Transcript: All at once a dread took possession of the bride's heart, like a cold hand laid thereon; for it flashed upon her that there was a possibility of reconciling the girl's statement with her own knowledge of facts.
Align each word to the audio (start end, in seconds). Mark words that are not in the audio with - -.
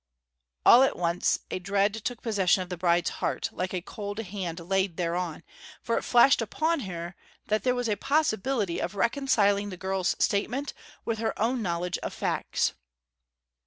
All 0.65 0.81
at 0.81 0.95
once 0.97 1.37
a 1.51 1.59
dread 1.59 1.93
took 1.93 2.23
possession 2.23 2.63
of 2.63 2.69
the 2.69 2.75
bride's 2.75 3.11
heart, 3.21 3.49
like 3.51 3.71
a 3.71 3.83
cold 3.83 4.17
hand 4.17 4.59
laid 4.59 4.97
thereon; 4.97 5.43
for 5.79 5.95
it 5.95 6.01
flashed 6.03 6.41
upon 6.41 6.79
her 6.79 7.15
that 7.49 7.61
there 7.61 7.75
was 7.75 7.87
a 7.87 7.95
possibility 7.97 8.81
of 8.81 8.95
reconciling 8.95 9.69
the 9.69 9.77
girl's 9.77 10.15
statement 10.17 10.73
with 11.05 11.19
her 11.19 11.39
own 11.39 11.61
knowledge 11.61 11.99
of 11.99 12.15
facts. 12.15 12.73